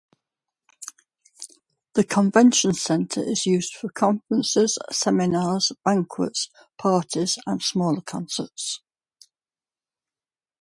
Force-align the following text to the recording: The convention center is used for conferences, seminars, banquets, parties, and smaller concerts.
The 1.93 2.03
convention 2.03 2.73
center 2.73 3.21
is 3.21 3.45
used 3.45 3.75
for 3.75 3.89
conferences, 3.91 4.79
seminars, 4.89 5.71
banquets, 5.85 6.49
parties, 6.79 7.37
and 7.45 7.61
smaller 7.61 8.01
concerts. 8.01 8.81